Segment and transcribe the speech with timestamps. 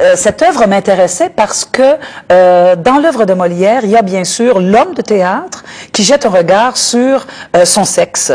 [0.00, 1.96] Euh, cette œuvre m'intéressait parce que
[2.32, 5.59] euh, dans l'œuvre de Molière, il y a bien sûr l'homme de théâtre
[6.00, 8.32] qui jette un regard sur euh, son sexe,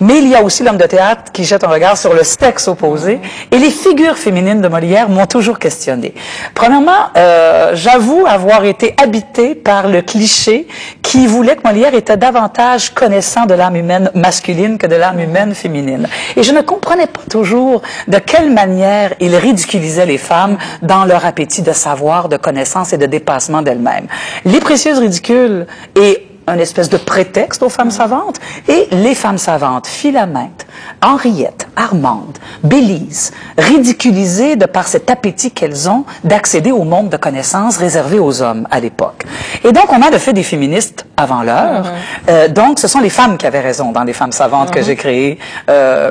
[0.00, 2.68] mais il y a aussi l'homme de théâtre qui jette un regard sur le sexe
[2.68, 3.18] opposé.
[3.50, 6.14] Et les figures féminines de Molière m'ont toujours questionné.
[6.54, 10.68] Premièrement, euh, j'avoue avoir été habité par le cliché
[11.02, 15.56] qui voulait que Molière était davantage connaissant de l'âme humaine masculine que de l'âme humaine
[15.56, 16.06] féminine.
[16.36, 21.26] Et je ne comprenais pas toujours de quelle manière il ridiculisait les femmes dans leur
[21.26, 24.06] appétit de savoir, de connaissance et de dépassement d'elles-mêmes.
[24.44, 25.66] Les précieuses ridicules
[25.96, 28.40] et un espèce de prétexte aux femmes savantes.
[28.68, 30.66] Et les femmes savantes, Philamètre,
[31.02, 37.76] Henriette, Armande, Bélise, ridiculisées de par cet appétit qu'elles ont d'accéder au monde de connaissances
[37.76, 39.24] réservé aux hommes à l'époque.
[39.64, 41.92] Et donc, on a le fait des féministes avant l'heure.
[42.28, 44.96] Euh, donc, ce sont les femmes qui avaient raison dans les femmes savantes que j'ai
[44.96, 46.10] créées euh,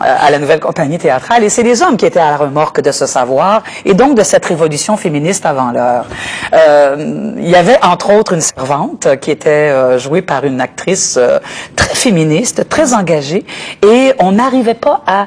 [0.00, 1.44] à la nouvelle compagnie théâtrale.
[1.44, 4.22] Et c'est les hommes qui étaient à la remorque de ce savoir et donc de
[4.22, 6.06] cette révolution féministe avant l'heure.
[6.52, 11.16] Euh, il y avait, entre autres, une servante qui était euh, jouée par une actrice
[11.18, 11.38] euh,
[11.76, 13.44] très féministe, très engagée,
[13.82, 15.26] et on n'arrivait pas à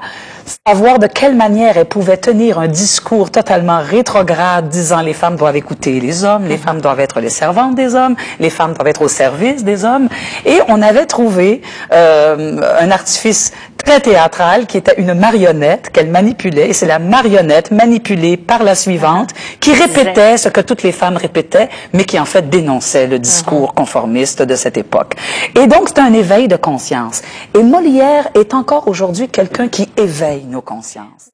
[0.67, 5.55] savoir de quelle manière elle pouvait tenir un discours totalement rétrograde disant les femmes doivent
[5.55, 9.01] écouter les hommes, les femmes doivent être les servantes des hommes, les femmes doivent être
[9.01, 10.09] au service des hommes.
[10.45, 13.51] Et on avait trouvé euh, un artifice
[13.83, 16.69] très théâtral qui était une marionnette qu'elle manipulait.
[16.69, 21.17] Et c'est la marionnette manipulée par la suivante qui répétait ce que toutes les femmes
[21.17, 25.15] répétaient, mais qui en fait dénonçait le discours conformiste de cette époque.
[25.55, 27.21] Et donc c'est un éveil de conscience.
[27.53, 31.31] Et Molière est encore aujourd'hui quelqu'un qui éveille nos consciences.